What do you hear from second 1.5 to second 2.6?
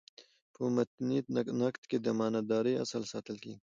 نقد کي د امانت